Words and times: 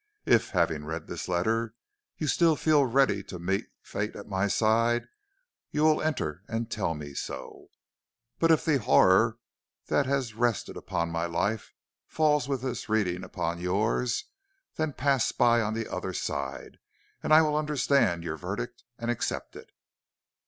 If, 0.25 0.49
having 0.49 0.83
read 0.85 1.05
this 1.05 1.27
letter, 1.27 1.75
you 2.17 2.25
still 2.25 2.55
feel 2.55 2.87
ready 2.87 3.21
to 3.25 3.37
meet 3.37 3.67
fate 3.83 4.15
at 4.15 4.25
my 4.27 4.47
side, 4.47 5.05
you 5.69 5.83
will 5.83 6.01
enter 6.01 6.41
and 6.47 6.71
tell 6.71 6.95
me 6.95 7.13
so. 7.13 7.67
But 8.39 8.49
if 8.49 8.65
the 8.65 8.79
horror 8.79 9.37
that 9.89 10.07
has 10.07 10.33
rested 10.33 10.75
upon 10.75 11.11
my 11.11 11.27
life 11.27 11.71
falls 12.07 12.47
with 12.49 12.63
this 12.63 12.89
reading 12.89 13.23
upon 13.23 13.59
yours, 13.59 14.25
then 14.73 14.91
pass 14.93 15.31
by 15.31 15.61
on 15.61 15.75
the 15.75 15.87
other 15.87 16.13
side, 16.13 16.79
and 17.21 17.31
I 17.31 17.43
will 17.43 17.55
understand 17.55 18.23
your 18.23 18.37
verdict 18.37 18.83
and 18.97 19.11
accept 19.11 19.55
it. 19.55 19.69